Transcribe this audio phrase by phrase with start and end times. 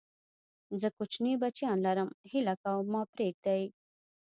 [0.81, 3.63] زه کوچني بچيان لرم، هيله کوم ما پرېږدئ!